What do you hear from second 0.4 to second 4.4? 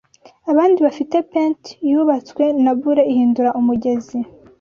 Abandi bafite pent-yubatswe na bure Ihindura umugezi